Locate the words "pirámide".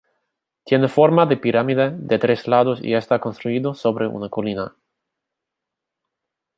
1.37-1.91